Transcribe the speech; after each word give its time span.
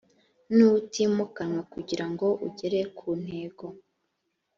n 0.55 0.57
uwutimukanwa 0.65 1.61
kugira 1.73 2.05
ngo 2.11 2.27
ugere 2.47 2.79
ku 2.97 3.09
ntego 3.23 3.65